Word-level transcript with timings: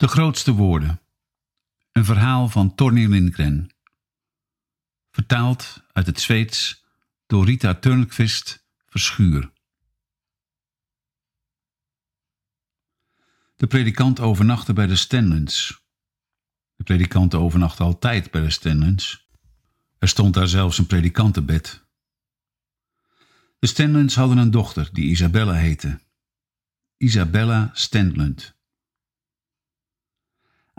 De 0.00 0.08
grootste 0.08 0.52
woorden. 0.52 1.00
Een 1.92 2.04
verhaal 2.04 2.48
van 2.48 2.74
Torny 2.74 3.06
Lindgren. 3.06 3.70
Vertaald 5.10 5.82
uit 5.92 6.06
het 6.06 6.20
Zweeds 6.20 6.84
door 7.26 7.44
Rita 7.44 7.74
Turnquist 7.74 8.66
Verschuur. 8.86 9.52
De 13.56 13.66
predikant 13.66 14.20
overnachtte 14.20 14.72
bij 14.72 14.86
de 14.86 14.96
Stenlens. 14.96 15.84
De 16.76 16.84
predikant 16.84 17.34
overnachtte 17.34 17.82
altijd 17.82 18.30
bij 18.30 18.40
de 18.40 18.50
Stenlens. 18.50 19.28
Er 19.98 20.08
stond 20.08 20.34
daar 20.34 20.48
zelfs 20.48 20.78
een 20.78 20.86
predikantenbed. 20.86 21.84
De 23.58 23.66
Stenlens 23.66 24.14
hadden 24.14 24.38
een 24.38 24.50
dochter 24.50 24.88
die 24.92 25.10
Isabella 25.10 25.54
heette. 25.54 26.00
Isabella 26.96 27.70
Stenlund. 27.72 28.58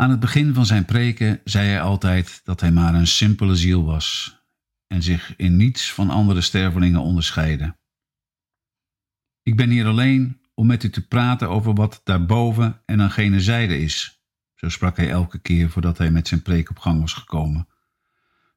Aan 0.02 0.10
het 0.10 0.20
begin 0.20 0.54
van 0.54 0.66
zijn 0.66 0.86
preken 0.86 1.42
zei 1.44 1.68
hij 1.68 1.82
altijd 1.82 2.42
dat 2.44 2.62
hij 2.62 2.72
maar 2.72 2.94
een 2.94 3.08
simpele 3.08 3.56
ziel 3.56 3.86
was 3.86 4.38
en 4.88 5.04
zich 5.04 5.36
in 5.36 5.56
niets 5.56 5.94
van 5.94 6.10
andere 6.10 6.42
stervelingen 6.42 7.02
onderscheidde. 7.02 7.78
Ik 9.42 9.56
ben 9.56 9.70
hier 9.70 9.86
alleen 9.86 10.42
om 10.54 10.68
met 10.68 10.84
u 10.84 10.90
te 10.90 11.08
praten 11.08 11.50
over 11.50 11.74
wat 11.74 12.02
daarboven 12.04 12.82
en 12.86 13.02
aan 13.02 13.12
gene 13.12 13.42
zijde 13.42 13.80
is. 13.80 14.24
Zo 14.56 14.70
sprak 14.70 14.98
hij 14.98 15.10
elke 15.10 15.40
keer 15.40 15.70
voordat 15.70 15.98
hij 15.98 16.12
met 16.12 16.28
zijn 16.28 16.42
preek 16.42 16.70
op 16.70 16.80
gang 16.80 17.02
was 17.02 17.14
gekomen, 17.14 17.68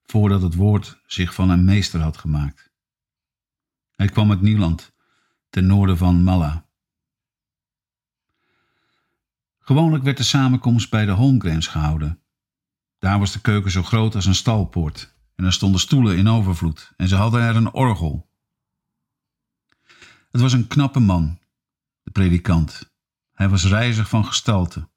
voordat 0.03 0.43
het 0.43 0.55
woord 0.55 1.01
zich 1.07 1.35
van 1.35 1.51
een 1.51 1.65
meester 1.65 2.01
had 2.01 2.17
gemaakt. 2.17 2.73
Hij 3.95 4.09
kwam 4.09 4.31
uit 4.31 4.41
Nieuwland, 4.41 4.93
ten 5.51 5.67
noorden 5.67 5.99
van 5.99 6.23
Malla. 6.23 6.64
Gewoonlijk 9.67 10.05
werd 10.05 10.17
de 10.17 10.23
samenkomst 10.23 10.91
bij 10.91 11.05
de 11.05 11.13
Holmgrens 11.13 11.67
gehouden. 11.67 12.23
Daar 12.99 13.19
was 13.19 13.33
de 13.33 13.41
keuken 13.41 13.71
zo 13.71 13.83
groot 13.83 14.15
als 14.15 14.27
een 14.27 14.35
stalpoort 14.35 15.15
en 15.35 15.45
er 15.45 15.53
stonden 15.53 15.81
stoelen 15.81 16.17
in 16.17 16.29
overvloed 16.29 16.93
en 16.97 17.09
ze 17.09 17.17
hadden 17.17 17.41
er 17.41 17.57
een 17.57 17.73
orgel. 17.73 18.31
Het 20.31 20.41
was 20.41 20.53
een 20.53 20.67
knappe 20.67 21.01
man, 21.01 21.39
de 22.03 22.11
predikant. 22.11 22.93
Hij 23.33 23.49
was 23.49 23.65
rijzig 23.65 24.09
van 24.09 24.25
gestalte 24.25 24.89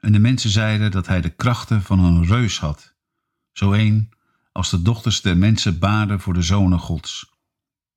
en 0.00 0.12
de 0.12 0.18
mensen 0.18 0.50
zeiden 0.50 0.90
dat 0.90 1.06
hij 1.06 1.20
de 1.20 1.34
krachten 1.34 1.82
van 1.82 1.98
een 1.98 2.26
reus 2.26 2.58
had, 2.58 2.94
zo 3.52 3.72
een 3.72 4.12
als 4.52 4.70
de 4.70 4.82
dochters 4.82 5.20
der 5.20 5.36
mensen 5.36 5.78
baarden 5.78 6.20
voor 6.20 6.34
de 6.34 6.42
zonen 6.42 6.78
gods. 6.78 7.32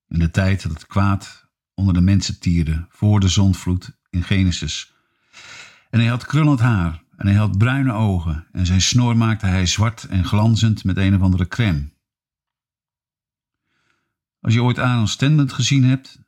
In 0.08 0.20
de 0.20 0.32
tijd 0.32 0.64
dat 0.64 0.72
het 0.72 0.88
kwaad 0.88 1.50
onder 1.74 1.94
de 1.94 2.02
mensen 2.02 2.40
tierde, 2.40 2.86
voor 2.90 3.20
de 3.20 3.28
zondvloed 3.28 3.98
in 4.10 4.24
Genesis 4.24 4.91
en 5.92 6.00
hij 6.00 6.08
had 6.08 6.26
krullend 6.26 6.60
haar 6.60 7.04
en 7.18 7.28
hij 7.28 7.36
had 7.36 7.58
bruine 7.58 7.94
ogen 7.94 8.48
en 8.52 8.66
zijn 8.66 8.82
snor 8.82 9.18
maakte 9.18 9.46
hij 9.46 9.66
zwart 9.66 10.04
en 10.04 10.26
glanzend 10.26 10.84
met 10.84 10.98
een 10.98 11.16
of 11.16 11.22
andere 11.22 11.48
crème. 11.48 11.90
Als 14.40 14.54
je 14.54 14.64
ooit 14.64 14.80
Aaron 14.80 15.08
Stendend 15.08 15.54
gezien 15.54 15.84
hebt, 15.84 16.20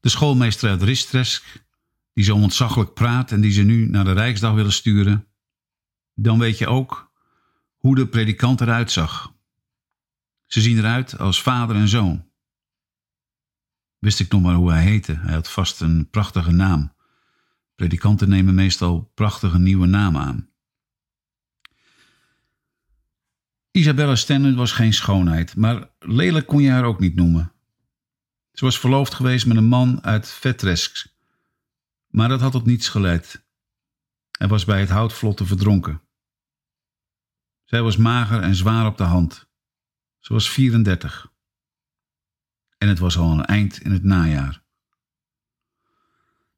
de 0.00 0.08
schoolmeester 0.08 0.70
uit 0.70 0.82
Ristresk, 0.82 1.64
die 2.12 2.24
zo 2.24 2.34
ontzaglijk 2.34 2.94
praat 2.94 3.32
en 3.32 3.40
die 3.40 3.52
ze 3.52 3.62
nu 3.62 3.88
naar 3.88 4.04
de 4.04 4.12
Rijksdag 4.12 4.54
willen 4.54 4.72
sturen, 4.72 5.26
dan 6.14 6.38
weet 6.38 6.58
je 6.58 6.66
ook 6.66 7.12
hoe 7.76 7.94
de 7.94 8.06
predikant 8.06 8.60
eruit 8.60 8.90
zag. 8.90 9.34
Ze 10.46 10.60
zien 10.60 10.78
eruit 10.78 11.18
als 11.18 11.42
vader 11.42 11.76
en 11.76 11.88
zoon. 11.88 12.28
Wist 13.98 14.20
ik 14.20 14.32
nog 14.32 14.42
maar 14.42 14.54
hoe 14.54 14.70
hij 14.70 14.82
heette, 14.82 15.18
hij 15.18 15.34
had 15.34 15.50
vast 15.50 15.80
een 15.80 16.10
prachtige 16.10 16.50
naam. 16.50 16.92
Predikanten 17.80 18.28
nemen 18.28 18.54
meestal 18.54 19.10
prachtige 19.14 19.58
nieuwe 19.58 19.86
namen 19.86 20.20
aan. 20.20 20.48
Isabella 23.70 24.14
Stanley 24.14 24.54
was 24.54 24.72
geen 24.72 24.92
schoonheid, 24.92 25.56
maar 25.56 25.90
lelijk 25.98 26.46
kon 26.46 26.62
je 26.62 26.70
haar 26.70 26.84
ook 26.84 27.00
niet 27.00 27.14
noemen. 27.14 27.52
Ze 28.52 28.64
was 28.64 28.78
verloofd 28.78 29.14
geweest 29.14 29.46
met 29.46 29.56
een 29.56 29.64
man 29.64 30.02
uit 30.04 30.28
Vetresk, 30.28 31.06
maar 32.08 32.28
dat 32.28 32.40
had 32.40 32.52
tot 32.52 32.66
niets 32.66 32.88
geleid. 32.88 33.44
Hij 34.38 34.48
was 34.48 34.64
bij 34.64 34.80
het 34.80 34.90
houtvlotten 34.90 35.46
verdronken. 35.46 36.02
Zij 37.64 37.82
was 37.82 37.96
mager 37.96 38.42
en 38.42 38.54
zwaar 38.54 38.86
op 38.86 38.96
de 38.96 39.04
hand. 39.04 39.48
Ze 40.18 40.32
was 40.32 40.50
34. 40.50 41.32
En 42.78 42.88
het 42.88 42.98
was 42.98 43.16
al 43.16 43.32
een 43.32 43.44
eind 43.44 43.80
in 43.80 43.92
het 43.92 44.04
najaar. 44.04 44.59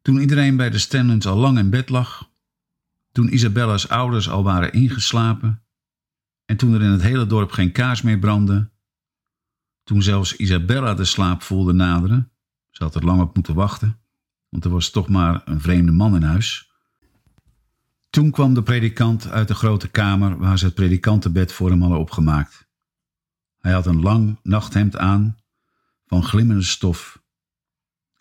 Toen 0.02 0.20
iedereen 0.20 0.56
bij 0.56 0.70
de 0.70 0.78
Stanlens 0.78 1.26
al 1.26 1.36
lang 1.36 1.58
in 1.58 1.70
bed 1.70 1.88
lag, 1.88 2.30
toen 3.12 3.32
Isabella's 3.32 3.88
ouders 3.88 4.28
al 4.28 4.42
waren 4.42 4.72
ingeslapen 4.72 5.62
en 6.44 6.56
toen 6.56 6.74
er 6.74 6.82
in 6.82 6.90
het 6.90 7.02
hele 7.02 7.26
dorp 7.26 7.50
geen 7.50 7.72
kaars 7.72 8.02
meer 8.02 8.18
brandde, 8.18 8.70
toen 9.84 10.02
zelfs 10.02 10.36
Isabella 10.36 10.94
de 10.94 11.04
slaap 11.04 11.42
voelde 11.42 11.72
naderen, 11.72 12.32
ze 12.70 12.82
had 12.82 12.94
er 12.94 13.04
lang 13.04 13.20
op 13.20 13.34
moeten 13.34 13.54
wachten, 13.54 14.00
want 14.48 14.64
er 14.64 14.70
was 14.70 14.90
toch 14.90 15.08
maar 15.08 15.42
een 15.44 15.60
vreemde 15.60 15.92
man 15.92 16.14
in 16.14 16.22
huis. 16.22 16.70
Toen 18.10 18.30
kwam 18.30 18.54
de 18.54 18.62
predikant 18.62 19.28
uit 19.28 19.48
de 19.48 19.54
grote 19.54 19.88
kamer 19.88 20.38
waar 20.38 20.58
ze 20.58 20.64
het 20.64 20.74
predikantenbed 20.74 21.52
voor 21.52 21.70
hem 21.70 21.80
hadden 21.80 21.98
opgemaakt. 21.98 22.68
Hij 23.58 23.72
had 23.72 23.86
een 23.86 24.00
lang 24.00 24.38
nachthemd 24.42 24.96
aan 24.96 25.38
van 26.06 26.22
glimmende 26.22 26.62
stof 26.62 27.22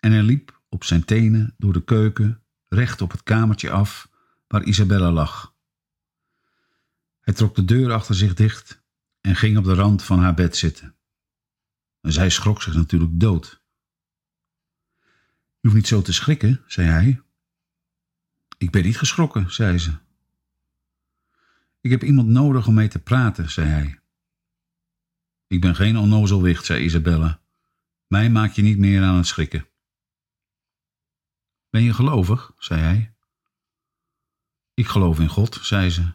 en 0.00 0.12
hij 0.12 0.22
liep 0.22 0.61
op 0.72 0.84
zijn 0.84 1.04
tenen 1.04 1.54
door 1.58 1.72
de 1.72 1.84
keuken, 1.84 2.42
recht 2.68 3.00
op 3.00 3.10
het 3.10 3.22
kamertje 3.22 3.70
af 3.70 4.10
waar 4.46 4.62
Isabella 4.62 5.10
lag. 5.10 5.54
Hij 7.20 7.34
trok 7.34 7.54
de 7.54 7.64
deur 7.64 7.92
achter 7.92 8.14
zich 8.14 8.34
dicht 8.34 8.82
en 9.20 9.36
ging 9.36 9.58
op 9.58 9.64
de 9.64 9.74
rand 9.74 10.02
van 10.04 10.18
haar 10.18 10.34
bed 10.34 10.56
zitten. 10.56 10.96
En 12.00 12.12
zij 12.12 12.30
schrok 12.30 12.62
zich 12.62 12.74
natuurlijk 12.74 13.20
dood. 13.20 13.62
Je 15.60 15.68
hoeft 15.68 15.74
niet 15.74 15.86
zo 15.86 16.02
te 16.02 16.12
schrikken, 16.12 16.62
zei 16.66 16.88
hij. 16.88 17.22
Ik 18.58 18.70
ben 18.70 18.82
niet 18.82 18.98
geschrokken, 18.98 19.52
zei 19.52 19.78
ze. 19.78 19.92
Ik 21.80 21.90
heb 21.90 22.02
iemand 22.02 22.28
nodig 22.28 22.66
om 22.66 22.74
mee 22.74 22.88
te 22.88 22.98
praten, 22.98 23.50
zei 23.50 23.68
hij. 23.68 24.00
Ik 25.46 25.60
ben 25.60 25.74
geen 25.74 25.96
onnozelwicht, 25.96 26.64
zei 26.64 26.84
Isabella. 26.84 27.40
Mij 28.06 28.30
maak 28.30 28.52
je 28.52 28.62
niet 28.62 28.78
meer 28.78 29.02
aan 29.02 29.16
het 29.16 29.26
schrikken. 29.26 29.66
Ben 31.72 31.82
je 31.82 31.92
gelovig? 31.92 32.52
zei 32.58 32.80
hij. 32.80 33.14
Ik 34.74 34.86
geloof 34.86 35.20
in 35.20 35.28
God, 35.28 35.58
zei 35.62 35.90
ze. 35.90 36.12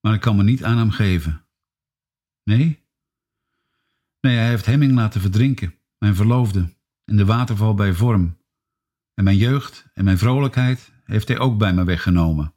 Maar 0.00 0.14
ik 0.14 0.20
kan 0.20 0.36
me 0.36 0.42
niet 0.42 0.64
aan 0.64 0.78
hem 0.78 0.90
geven. 0.90 1.46
Nee? 2.42 2.86
Nee, 4.20 4.36
hij 4.36 4.48
heeft 4.48 4.66
Hemming 4.66 4.94
laten 4.94 5.20
verdrinken, 5.20 5.78
mijn 5.98 6.14
verloofde, 6.14 6.74
in 7.04 7.16
de 7.16 7.24
waterval 7.24 7.74
bij 7.74 7.92
Vorm. 7.92 8.38
En 9.14 9.24
mijn 9.24 9.36
jeugd 9.36 9.86
en 9.94 10.04
mijn 10.04 10.18
vrolijkheid 10.18 10.92
heeft 11.04 11.28
hij 11.28 11.38
ook 11.38 11.58
bij 11.58 11.74
me 11.74 11.84
weggenomen. 11.84 12.54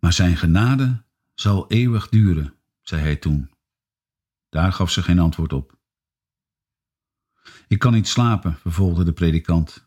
Maar 0.00 0.12
zijn 0.12 0.36
genade 0.36 1.04
zal 1.34 1.70
eeuwig 1.70 2.08
duren, 2.08 2.54
zei 2.82 3.02
hij 3.02 3.16
toen. 3.16 3.50
Daar 4.48 4.72
gaf 4.72 4.90
ze 4.90 5.02
geen 5.02 5.18
antwoord 5.18 5.52
op. 5.52 5.78
Ik 7.68 7.78
kan 7.78 7.92
niet 7.92 8.08
slapen, 8.08 8.54
vervolgde 8.54 9.04
de 9.04 9.12
predikant. 9.12 9.86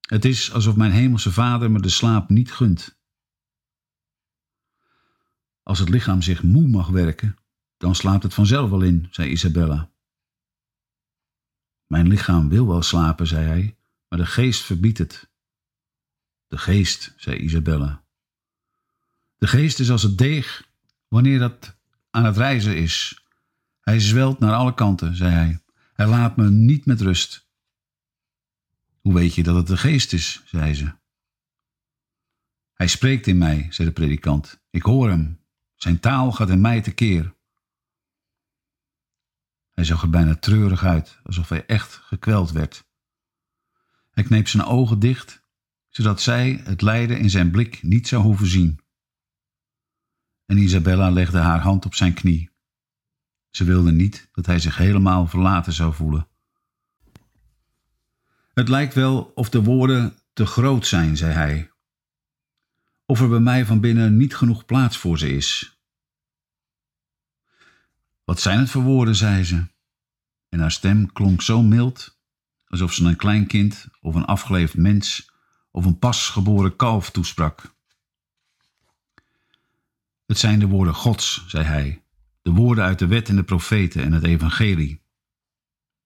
Het 0.00 0.24
is 0.24 0.52
alsof 0.52 0.76
mijn 0.76 0.92
hemelse 0.92 1.32
vader 1.32 1.70
me 1.70 1.80
de 1.80 1.88
slaap 1.88 2.28
niet 2.28 2.52
gunt. 2.52 3.00
Als 5.62 5.78
het 5.78 5.88
lichaam 5.88 6.22
zich 6.22 6.42
moe 6.42 6.68
mag 6.68 6.88
werken, 6.88 7.36
dan 7.76 7.94
slaapt 7.94 8.22
het 8.22 8.34
vanzelf 8.34 8.70
wel 8.70 8.82
in, 8.82 9.08
zei 9.10 9.30
Isabella. 9.30 9.90
Mijn 11.86 12.08
lichaam 12.08 12.48
wil 12.48 12.66
wel 12.66 12.82
slapen, 12.82 13.26
zei 13.26 13.46
hij, 13.46 13.76
maar 14.08 14.18
de 14.18 14.26
geest 14.26 14.62
verbiedt 14.62 14.98
het. 14.98 15.30
De 16.46 16.58
geest, 16.58 17.14
zei 17.16 17.36
Isabella. 17.36 18.04
De 19.36 19.46
geest 19.46 19.80
is 19.80 19.90
als 19.90 20.02
het 20.02 20.18
deeg 20.18 20.68
wanneer 21.08 21.38
dat 21.38 21.76
aan 22.10 22.24
het 22.24 22.36
reizen 22.36 22.76
is. 22.76 23.24
Hij 23.80 24.00
zwelt 24.00 24.38
naar 24.38 24.54
alle 24.54 24.74
kanten, 24.74 25.16
zei 25.16 25.30
hij. 25.30 25.61
Hij 25.92 26.06
laat 26.06 26.36
me 26.36 26.50
niet 26.50 26.86
met 26.86 27.00
rust. 27.00 27.50
Hoe 29.00 29.14
weet 29.14 29.34
je 29.34 29.42
dat 29.42 29.56
het 29.56 29.66
de 29.66 29.76
geest 29.76 30.12
is? 30.12 30.42
zei 30.44 30.74
ze. 30.74 30.94
Hij 32.72 32.86
spreekt 32.88 33.26
in 33.26 33.38
mij, 33.38 33.66
zei 33.70 33.88
de 33.88 33.94
predikant. 33.94 34.62
Ik 34.70 34.82
hoor 34.82 35.08
hem. 35.08 35.40
Zijn 35.74 36.00
taal 36.00 36.32
gaat 36.32 36.50
in 36.50 36.60
mij 36.60 36.80
tekeer. 36.80 37.34
Hij 39.70 39.84
zag 39.84 40.02
er 40.02 40.10
bijna 40.10 40.34
treurig 40.34 40.84
uit, 40.84 41.20
alsof 41.22 41.48
hij 41.48 41.66
echt 41.66 41.94
gekweld 41.94 42.50
werd. 42.50 42.84
Hij 44.10 44.24
kneep 44.24 44.48
zijn 44.48 44.64
ogen 44.64 44.98
dicht, 44.98 45.42
zodat 45.88 46.20
zij 46.20 46.60
het 46.64 46.82
lijden 46.82 47.18
in 47.18 47.30
zijn 47.30 47.50
blik 47.50 47.82
niet 47.82 48.08
zou 48.08 48.22
hoeven 48.22 48.46
zien. 48.46 48.80
En 50.46 50.58
Isabella 50.58 51.10
legde 51.10 51.38
haar 51.38 51.60
hand 51.60 51.84
op 51.84 51.94
zijn 51.94 52.14
knie. 52.14 52.51
Ze 53.52 53.64
wilde 53.64 53.92
niet 53.92 54.28
dat 54.32 54.46
hij 54.46 54.58
zich 54.58 54.76
helemaal 54.76 55.26
verlaten 55.26 55.72
zou 55.72 55.94
voelen. 55.94 56.28
Het 58.54 58.68
lijkt 58.68 58.94
wel 58.94 59.32
of 59.34 59.50
de 59.50 59.62
woorden 59.62 60.18
te 60.32 60.46
groot 60.46 60.86
zijn, 60.86 61.16
zei 61.16 61.32
hij. 61.32 61.70
of 63.06 63.20
er 63.20 63.28
bij 63.28 63.40
mij 63.40 63.66
van 63.66 63.80
binnen 63.80 64.16
niet 64.16 64.36
genoeg 64.36 64.64
plaats 64.64 64.96
voor 64.96 65.18
ze 65.18 65.34
is. 65.36 65.80
Wat 68.24 68.40
zijn 68.40 68.58
het 68.58 68.70
voor 68.70 68.82
woorden, 68.82 69.16
zei 69.16 69.44
ze, 69.44 69.66
en 70.48 70.60
haar 70.60 70.70
stem 70.70 71.12
klonk 71.12 71.42
zo 71.42 71.62
mild, 71.62 72.18
alsof 72.66 72.92
ze 72.92 73.04
een 73.04 73.16
klein 73.16 73.46
kind 73.46 73.86
of 74.00 74.14
een 74.14 74.24
afgeleefd 74.24 74.76
mens 74.76 75.30
of 75.70 75.84
een 75.84 75.98
pasgeboren 75.98 76.76
kalf 76.76 77.10
toesprak. 77.10 77.74
Het 80.26 80.38
zijn 80.38 80.58
de 80.58 80.66
woorden 80.66 80.94
Gods, 80.94 81.44
zei 81.46 81.64
hij, 81.64 82.01
de 82.42 82.50
woorden 82.50 82.84
uit 82.84 82.98
de 82.98 83.06
wet 83.06 83.28
en 83.28 83.36
de 83.36 83.44
profeten 83.44 84.02
en 84.02 84.12
het 84.12 84.24
evangelie, 84.24 85.02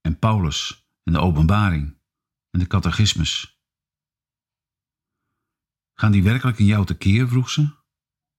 en 0.00 0.18
Paulus 0.18 0.88
en 1.02 1.12
de 1.12 1.20
openbaring 1.20 1.98
en 2.50 2.58
de 2.58 2.66
catechismus. 2.66 3.60
Gaan 5.94 6.12
die 6.12 6.22
werkelijk 6.22 6.58
in 6.58 6.64
jou 6.64 6.86
tekeer, 6.86 7.28
vroeg 7.28 7.50
ze. 7.50 7.68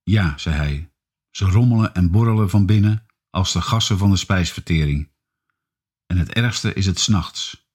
Ja, 0.03 0.37
zei 0.37 0.55
hij, 0.55 0.93
ze 1.29 1.45
rommelen 1.45 1.93
en 1.93 2.11
borrelen 2.11 2.49
van 2.49 2.65
binnen 2.65 3.05
als 3.29 3.53
de 3.53 3.61
gassen 3.61 3.97
van 3.97 4.09
de 4.09 4.17
spijsvertering. 4.17 5.11
En 6.05 6.17
het 6.17 6.33
ergste 6.33 6.73
is 6.73 6.85
het 6.85 6.99
s'nachts. 6.99 7.65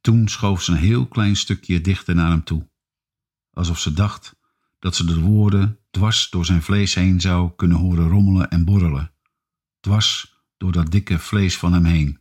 Toen 0.00 0.28
schoof 0.28 0.62
ze 0.62 0.72
een 0.72 0.78
heel 0.78 1.08
klein 1.08 1.36
stukje 1.36 1.80
dichter 1.80 2.14
naar 2.14 2.30
hem 2.30 2.44
toe, 2.44 2.70
alsof 3.50 3.78
ze 3.78 3.92
dacht 3.92 4.36
dat 4.78 4.96
ze 4.96 5.04
de 5.04 5.20
woorden 5.20 5.80
dwars 5.98 6.30
door 6.30 6.44
zijn 6.44 6.62
vlees 6.62 6.94
heen 6.94 7.20
zou 7.20 7.52
kunnen 7.56 7.76
horen 7.76 8.08
rommelen 8.08 8.50
en 8.50 8.64
borrelen, 8.64 9.12
dwars 9.80 10.36
door 10.56 10.72
dat 10.72 10.90
dikke 10.90 11.18
vlees 11.18 11.58
van 11.58 11.72
hem 11.72 11.84
heen. 11.84 12.20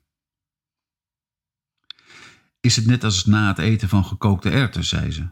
Is 2.59 2.75
het 2.75 2.85
net 2.85 3.03
als 3.03 3.25
na 3.25 3.47
het 3.47 3.57
eten 3.57 3.89
van 3.89 4.05
gekookte 4.05 4.49
erwten, 4.49 4.83
zei 4.83 5.11
ze. 5.11 5.29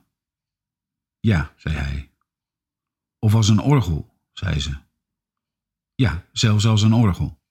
Ja, 1.19 1.53
zei 1.57 1.75
hij. 1.75 2.11
Of 3.19 3.35
als 3.35 3.47
een 3.47 3.59
orgel, 3.59 4.13
zei 4.33 4.59
ze. 4.59 4.77
Ja, 5.95 6.25
zelfs 6.31 6.65
als 6.65 6.81
een 6.81 6.93
orgel. 6.93 7.41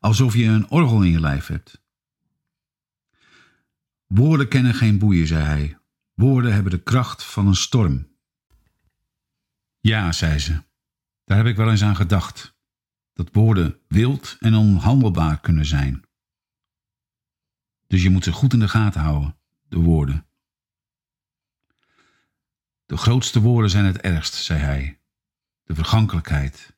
Alsof 0.00 0.34
je 0.34 0.44
een 0.44 0.70
orgel 0.70 1.02
in 1.02 1.10
je 1.10 1.20
lijf 1.20 1.46
hebt. 1.46 1.82
Woorden 4.06 4.48
kennen 4.48 4.74
geen 4.74 4.98
boeien, 4.98 5.26
zei 5.26 5.44
hij. 5.44 5.78
Woorden 6.14 6.52
hebben 6.52 6.72
de 6.72 6.82
kracht 6.82 7.24
van 7.24 7.46
een 7.46 7.54
storm. 7.54 8.13
Ja, 9.86 10.12
zei 10.12 10.38
ze, 10.38 10.62
daar 11.24 11.36
heb 11.36 11.46
ik 11.46 11.56
wel 11.56 11.70
eens 11.70 11.82
aan 11.82 11.96
gedacht. 11.96 12.54
Dat 13.12 13.28
woorden 13.32 13.78
wild 13.88 14.36
en 14.40 14.54
onhandelbaar 14.54 15.40
kunnen 15.40 15.66
zijn. 15.66 16.02
Dus 17.86 18.02
je 18.02 18.10
moet 18.10 18.24
ze 18.24 18.32
goed 18.32 18.52
in 18.52 18.58
de 18.58 18.68
gaten 18.68 19.00
houden, 19.00 19.36
de 19.68 19.78
woorden. 19.78 20.26
De 22.86 22.96
grootste 22.96 23.40
woorden 23.40 23.70
zijn 23.70 23.84
het 23.84 23.98
ergst, 23.98 24.34
zei 24.34 24.60
hij. 24.60 25.00
De 25.64 25.74
vergankelijkheid, 25.74 26.76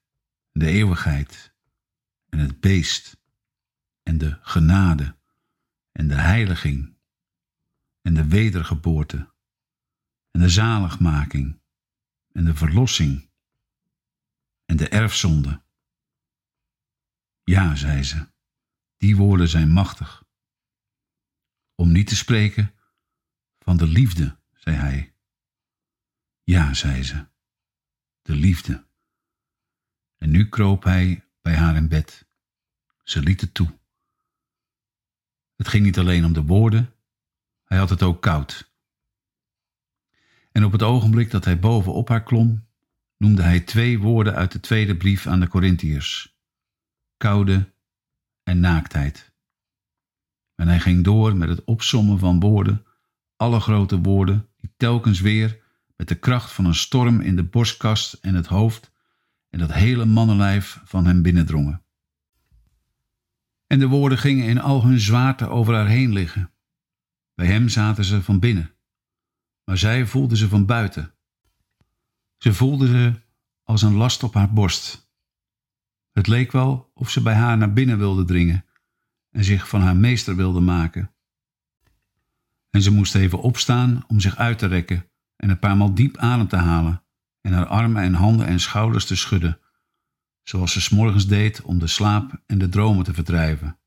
de 0.53 0.67
eeuwigheid 0.67 1.55
en 2.29 2.39
het 2.39 2.61
beest 2.61 3.21
en 4.03 4.19
de 4.19 4.39
genade 4.41 5.17
en 5.93 6.09
de 6.09 6.15
heiliging 6.15 6.97
en 8.03 8.15
de 8.15 8.27
wedergeboorte 8.29 9.33
en 10.31 10.41
de 10.41 10.49
zaligmaking 10.49 11.65
en 12.37 12.45
de 12.45 12.55
verlossing 12.55 13.31
en 14.65 14.77
de 14.77 14.89
erfzonde. 14.89 15.63
Ja, 17.45 17.75
zei 17.75 18.03
ze, 18.03 18.29
die 18.97 19.17
woorden 19.17 19.49
zijn 19.49 19.71
machtig. 19.71 20.25
Om 21.75 21.93
niet 21.93 22.07
te 22.07 22.17
spreken 22.17 22.75
van 23.59 23.77
de 23.77 23.87
liefde, 23.87 24.39
zei 24.53 24.77
hij. 24.77 25.15
Ja, 26.43 26.75
zei 26.75 27.03
ze, 27.03 27.27
de 28.23 28.35
liefde. 28.35 28.87
En 30.17 30.31
nu 30.31 30.49
kroop 30.49 30.83
hij 30.83 31.29
bij 31.41 31.57
haar 31.57 31.77
in 31.77 31.89
bed. 31.89 32.29
Ze 33.03 33.21
liet 33.21 33.41
het 33.41 33.55
toe. 33.55 33.79
Het 35.57 35.69
ging 35.69 35.85
niet 35.85 35.99
alleen 35.99 36.25
om 36.25 36.33
de 36.33 36.45
woorden, 36.45 36.95
hij 37.65 37.79
had 37.79 37.91
het 37.91 38.03
ook 38.03 38.23
koud. 38.23 38.75
En 40.57 40.65
op 40.65 40.73
het 40.73 40.83
ogenblik 40.83 41.31
dat 41.31 41.45
hij 41.45 41.59
bovenop 41.59 42.09
haar 42.09 42.23
klom, 42.23 42.67
noemde 43.17 43.43
hij 43.43 43.61
twee 43.61 43.99
woorden 43.99 44.35
uit 44.35 44.53
de 44.53 44.61
tweede 44.61 44.97
brief 44.97 45.27
aan 45.27 45.41
de 45.41 45.49
Corinthiërs: 45.49 46.39
koude 47.17 47.73
en 48.43 48.61
naaktheid. 48.61 49.35
En 50.55 50.69
hij 50.69 50.81
ging 50.81 51.05
door 51.05 51.37
met 51.37 51.49
het 51.49 51.65
opsommen 51.65 52.19
van 52.19 52.41
woorden, 52.41 52.87
alle 53.37 53.61
grote 53.61 54.01
woorden, 54.01 54.49
die 54.57 54.75
telkens 54.77 55.21
weer 55.21 55.63
met 55.97 56.09
de 56.09 56.15
kracht 56.15 56.53
van 56.53 56.65
een 56.65 56.75
storm 56.75 57.21
in 57.21 57.37
de 57.37 57.45
borstkast 57.45 58.13
en 58.13 58.35
het 58.35 58.47
hoofd 58.47 58.93
en 59.51 59.59
dat 59.59 59.73
hele 59.73 60.05
mannenlijf 60.05 60.81
van 60.85 61.07
hem 61.07 61.23
binnendrongen. 61.23 61.83
En 63.67 63.79
de 63.79 63.87
woorden 63.87 64.19
gingen 64.19 64.49
in 64.49 64.61
al 64.61 64.85
hun 64.85 65.01
zwaarte 65.01 65.49
over 65.49 65.75
haar 65.75 65.89
heen 65.89 66.13
liggen. 66.13 66.51
Bij 67.35 67.47
hem 67.47 67.69
zaten 67.69 68.05
ze 68.05 68.23
van 68.23 68.39
binnen, 68.39 68.76
maar 69.67 69.79
zij 69.79 70.07
voelde 70.07 70.37
ze 70.37 70.49
van 70.49 70.67
buiten. 70.67 71.15
Ze 72.37 72.55
voelde 72.55 72.87
ze 72.87 73.21
als 73.63 73.83
een 73.83 73.95
last 73.95 74.23
op 74.23 74.35
haar 74.35 74.53
borst. 74.53 75.11
Het 76.13 76.27
leek 76.27 76.53
wel 76.53 76.91
of 76.95 77.11
ze 77.11 77.23
bij 77.23 77.35
haar 77.35 77.57
naar 77.57 77.73
binnen 77.73 77.99
wilde 77.99 78.25
dringen 78.25 78.65
en 79.31 79.45
zich 79.45 79.69
van 79.69 79.81
haar 79.81 79.97
meester 79.97 80.37
wilde 80.37 80.61
maken. 80.61 81.15
En 82.71 82.83
ze 82.83 82.91
moest 82.91 83.15
even 83.15 83.41
opstaan 83.41 84.05
om 84.07 84.21
zich 84.21 84.37
uit 84.37 84.59
te 84.59 84.67
rekken 84.67 85.11
en 85.37 85.51
een 85.51 85.59
paar 85.59 85.77
maal 85.77 85.95
diep 85.95 86.17
adem 86.17 86.49
te 86.49 86.57
halen 86.57 87.05
en 87.41 87.53
haar 87.53 87.67
armen 87.67 88.03
en 88.03 88.15
handen 88.15 88.47
en 88.47 88.61
schouders 88.61 89.07
te 89.07 89.17
schudden, 89.17 89.61
zoals 90.43 90.73
ze 90.73 90.81
s'morgens 90.81 91.27
deed 91.27 91.63
om 91.63 91.79
de 91.79 91.87
slaap 91.87 92.43
en 92.47 92.59
de 92.59 92.69
dromen 92.69 93.05
te 93.05 93.15
verdrijven. 93.15 93.79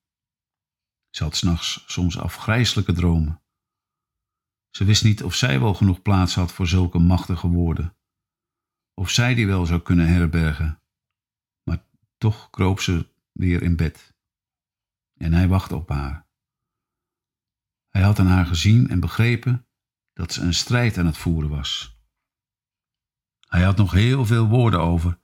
Ze 1.09 1.23
had 1.23 1.35
s'nachts 1.35 1.83
soms 1.87 2.17
afgrijselijke 2.17 2.93
dromen. 2.93 3.41
Ze 4.69 4.85
wist 4.85 5.03
niet 5.03 5.23
of 5.23 5.35
zij 5.35 5.59
wel 5.59 5.73
genoeg 5.73 6.01
plaats 6.01 6.35
had 6.35 6.51
voor 6.51 6.67
zulke 6.67 6.99
machtige 6.99 7.47
woorden, 7.47 7.95
of 8.93 9.09
zij 9.09 9.33
die 9.33 9.47
wel 9.47 9.65
zou 9.65 9.81
kunnen 9.81 10.07
herbergen. 10.07 10.81
Maar 11.63 11.83
toch 12.17 12.49
kroop 12.49 12.79
ze 12.79 13.09
weer 13.31 13.61
in 13.61 13.75
bed. 13.75 14.13
En 15.17 15.33
hij 15.33 15.47
wachtte 15.47 15.75
op 15.75 15.89
haar. 15.89 16.27
Hij 17.89 18.01
had 18.01 18.19
aan 18.19 18.27
haar 18.27 18.45
gezien 18.45 18.89
en 18.89 18.99
begrepen 18.99 19.67
dat 20.13 20.33
ze 20.33 20.41
een 20.41 20.53
strijd 20.53 20.97
aan 20.97 21.05
het 21.05 21.17
voeren 21.17 21.49
was. 21.49 21.97
Hij 23.47 23.63
had 23.63 23.77
nog 23.77 23.91
heel 23.91 24.25
veel 24.25 24.47
woorden 24.47 24.79
over, 24.79 25.19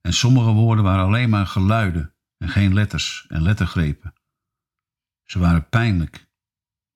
en 0.00 0.12
sommige 0.12 0.50
woorden 0.50 0.84
waren 0.84 1.04
alleen 1.04 1.30
maar 1.30 1.46
geluiden 1.46 2.14
en 2.36 2.48
geen 2.48 2.74
letters 2.74 3.26
en 3.28 3.42
lettergrepen. 3.42 4.14
Ze 5.24 5.38
waren 5.38 5.68
pijnlijk. 5.68 6.28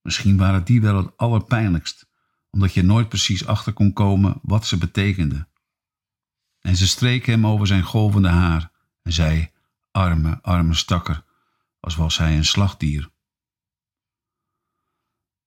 Misschien 0.09 0.37
waren 0.37 0.65
die 0.65 0.81
wel 0.81 0.97
het 0.97 1.17
allerpijnlijkst, 1.17 2.09
omdat 2.51 2.75
je 2.75 2.83
nooit 2.83 3.09
precies 3.09 3.47
achter 3.47 3.73
kon 3.73 3.93
komen 3.93 4.39
wat 4.43 4.67
ze 4.67 4.79
betekenden. 4.79 5.49
En 6.61 6.77
ze 6.77 6.87
streek 6.87 7.27
hem 7.27 7.47
over 7.47 7.67
zijn 7.67 7.83
golvende 7.83 8.29
haar 8.29 8.71
en 9.03 9.13
zei: 9.13 9.51
Arme, 9.91 10.43
arme 10.43 10.75
stakker, 10.75 11.25
als 11.81 11.97
was 11.97 12.19
hij 12.19 12.37
een 12.37 12.45
slachtdier. 12.45 13.11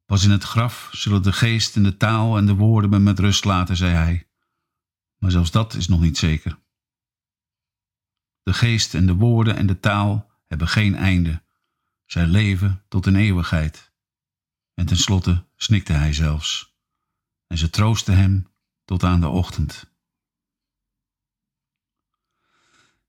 Pas 0.05 0.23
in 0.23 0.31
het 0.31 0.43
graf 0.43 0.89
zullen 0.91 1.23
de 1.23 1.33
geest 1.33 1.75
en 1.75 1.83
de 1.83 1.97
taal 1.97 2.37
en 2.37 2.45
de 2.45 2.55
woorden 2.55 2.89
me 2.89 2.99
met 2.99 3.19
rust 3.19 3.45
laten, 3.45 3.77
zei 3.77 3.93
hij. 3.93 4.27
Maar 5.17 5.31
zelfs 5.31 5.51
dat 5.51 5.73
is 5.73 5.87
nog 5.87 6.01
niet 6.01 6.17
zeker. 6.17 6.59
De 8.43 8.53
geest 8.53 8.95
en 8.95 9.05
de 9.05 9.15
woorden 9.15 9.55
en 9.55 9.67
de 9.67 9.79
taal 9.79 10.31
hebben 10.47 10.67
geen 10.67 10.95
einde. 10.95 11.43
Zij 12.05 12.25
leven 12.25 12.83
tot 12.87 13.05
in 13.05 13.15
eeuwigheid. 13.15 13.90
En 14.73 14.85
tenslotte 14.85 15.45
snikte 15.55 15.93
hij 15.93 16.13
zelfs. 16.13 16.75
En 17.47 17.57
ze 17.57 17.69
troostte 17.69 18.11
hem 18.11 18.47
tot 18.85 19.03
aan 19.03 19.21
de 19.21 19.27
ochtend. 19.27 19.91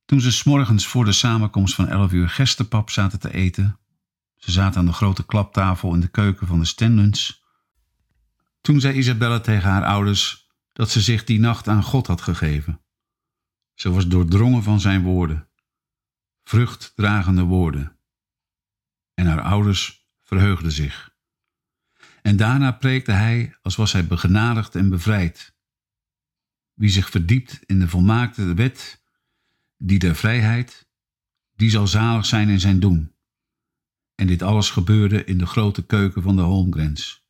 Toen 0.05 0.21
ze 0.21 0.33
s'morgens 0.33 0.87
voor 0.87 1.05
de 1.05 1.13
samenkomst 1.13 1.75
van 1.75 1.89
elf 1.89 2.13
uur 2.13 2.29
gerstepap 2.29 2.91
zaten 2.91 3.21
te 3.21 3.33
eten, 3.33 3.79
ze 4.37 4.51
zaten 4.51 4.81
aan 4.81 4.87
de 4.87 4.93
grote 4.93 5.27
klaptafel 5.27 5.95
in 5.95 6.01
de 6.01 6.09
keuken 6.09 6.47
van 6.47 6.59
de 6.59 6.65
Stenlunds, 6.65 7.43
toen 8.61 8.81
zei 8.81 8.97
Isabelle 8.97 9.41
tegen 9.41 9.71
haar 9.71 9.85
ouders 9.85 10.51
dat 10.73 10.91
ze 10.91 11.01
zich 11.01 11.25
die 11.25 11.41
nacht 11.41 11.69
aan 11.69 11.83
God 11.83 12.07
had 12.07 12.21
gegeven. 12.21 12.81
Ze 13.75 13.91
was 13.91 14.07
doordrongen 14.07 14.63
van 14.63 14.81
zijn 14.81 15.03
woorden, 15.03 15.49
vruchtdragende 16.45 17.43
woorden. 17.43 17.97
En 19.15 19.27
haar 19.27 19.43
ouders 19.43 20.09
verheugden 20.21 20.73
zich. 20.73 21.12
En 22.23 22.37
daarna 22.37 22.73
preekte 22.73 23.13
hij 23.13 23.57
als 23.63 23.77
was 23.77 23.93
hij 23.93 24.07
begenadigd 24.07 24.75
en 24.75 24.89
bevrijd. 24.89 25.55
Wie 26.75 26.91
zich 26.91 27.11
verdiept 27.11 27.61
in 27.67 27.79
de 27.79 27.89
volmaakte 27.89 28.55
wet, 28.55 29.03
die 29.77 29.99
der 29.99 30.17
vrijheid, 30.17 30.89
die 31.57 31.71
zal 31.71 31.87
zalig 31.87 32.27
zijn 32.27 32.49
in 32.49 32.61
zijn 32.61 32.81
doen. 32.81 33.15
En 34.15 34.27
dit 34.27 34.43
alles 34.43 34.71
gebeurde 34.71 35.25
in 35.25 35.39
de 35.39 35.47
grote 35.47 35.87
keuken 35.87 36.23
van 36.23 36.37
de 36.37 36.43
Holmgrens. 36.43 37.27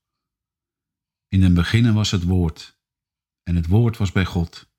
In 1.28 1.40
den 1.40 1.54
beginnen 1.54 1.94
was 1.94 2.10
het 2.10 2.22
woord, 2.22 2.78
en 3.42 3.56
het 3.56 3.66
woord 3.66 3.96
was 3.96 4.12
bij 4.12 4.24
God. 4.24 4.70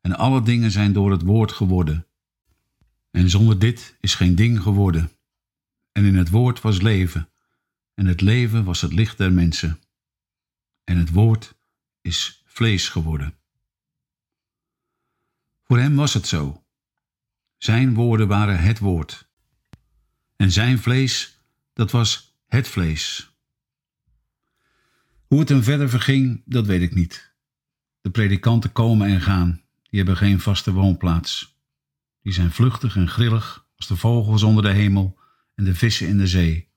En 0.00 0.16
alle 0.16 0.42
dingen 0.42 0.70
zijn 0.70 0.92
door 0.92 1.10
het 1.10 1.22
woord 1.22 1.52
geworden. 1.52 2.06
En 3.10 3.30
zonder 3.30 3.58
dit 3.58 3.96
is 4.00 4.14
geen 4.14 4.34
ding 4.34 4.62
geworden. 4.62 5.10
En 5.92 6.04
in 6.04 6.16
het 6.16 6.30
woord 6.30 6.60
was 6.60 6.80
leven, 6.80 7.29
en 8.00 8.06
het 8.06 8.20
leven 8.20 8.64
was 8.64 8.80
het 8.80 8.92
licht 8.92 9.18
der 9.18 9.32
mensen. 9.32 9.80
En 10.84 10.96
het 10.96 11.10
woord 11.10 11.54
is 12.00 12.42
vlees 12.46 12.88
geworden. 12.88 13.34
Voor 15.62 15.78
hem 15.78 15.96
was 15.96 16.14
het 16.14 16.26
zo. 16.26 16.64
Zijn 17.58 17.94
woorden 17.94 18.28
waren 18.28 18.60
het 18.60 18.78
woord. 18.78 19.28
En 20.36 20.52
zijn 20.52 20.78
vlees, 20.78 21.40
dat 21.72 21.90
was 21.90 22.36
het 22.46 22.68
vlees. 22.68 23.32
Hoe 25.26 25.40
het 25.40 25.48
hem 25.48 25.62
verder 25.62 25.90
verging, 25.90 26.42
dat 26.44 26.66
weet 26.66 26.82
ik 26.82 26.94
niet. 26.94 27.34
De 28.00 28.10
predikanten 28.10 28.72
komen 28.72 29.08
en 29.08 29.20
gaan, 29.20 29.62
die 29.82 29.98
hebben 29.98 30.16
geen 30.16 30.40
vaste 30.40 30.72
woonplaats. 30.72 31.58
Die 32.22 32.32
zijn 32.32 32.50
vluchtig 32.50 32.96
en 32.96 33.08
grillig 33.08 33.66
als 33.76 33.86
de 33.86 33.96
vogels 33.96 34.42
onder 34.42 34.62
de 34.62 34.72
hemel 34.72 35.18
en 35.54 35.64
de 35.64 35.74
vissen 35.74 36.08
in 36.08 36.18
de 36.18 36.26
zee. 36.26 36.69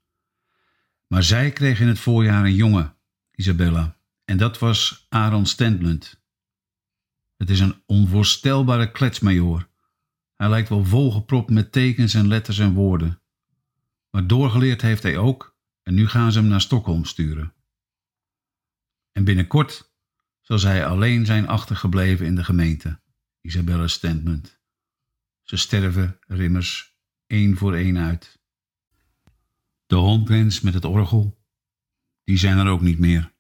Maar 1.13 1.23
zij 1.23 1.51
kreeg 1.51 1.79
in 1.79 1.87
het 1.87 1.99
voorjaar 1.99 2.45
een 2.45 2.55
jongen, 2.55 2.97
Isabella, 3.31 3.97
en 4.25 4.37
dat 4.37 4.59
was 4.59 5.05
Aaron 5.09 5.45
Stendlund. 5.45 6.21
Het 7.37 7.49
is 7.49 7.59
een 7.59 7.81
onvoorstelbare 7.85 8.91
kletsmajoor. 8.91 9.69
Hij 10.35 10.49
lijkt 10.49 10.69
wel 10.69 10.85
volgepropt 10.85 11.49
met 11.49 11.71
tekens 11.71 12.13
en 12.13 12.27
letters 12.27 12.59
en 12.59 12.73
woorden. 12.73 13.21
Maar 14.09 14.27
doorgeleerd 14.27 14.81
heeft 14.81 15.03
hij 15.03 15.17
ook 15.17 15.57
en 15.83 15.93
nu 15.93 16.07
gaan 16.07 16.31
ze 16.31 16.39
hem 16.39 16.47
naar 16.47 16.61
Stockholm 16.61 17.05
sturen. 17.05 17.53
En 19.11 19.23
binnenkort 19.23 19.93
zal 20.41 20.59
zij 20.59 20.85
alleen 20.85 21.25
zijn 21.25 21.47
achtergebleven 21.47 22.25
in 22.25 22.35
de 22.35 22.43
gemeente, 22.43 22.99
Isabella 23.41 23.87
Stendlund. 23.87 24.59
Ze 25.41 25.57
sterven 25.57 26.19
rimmers 26.27 26.97
één 27.27 27.57
voor 27.57 27.73
één 27.73 27.97
uit. 27.97 28.42
De 29.85 29.95
hondwens 29.95 30.61
met 30.61 30.73
het 30.73 30.85
orgel, 30.85 31.37
die 32.23 32.37
zijn 32.37 32.57
er 32.57 32.67
ook 32.67 32.81
niet 32.81 32.99
meer. 32.99 33.32